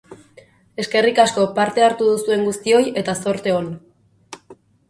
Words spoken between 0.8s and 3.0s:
Eskerrik asko parte hartu duzuen guztioi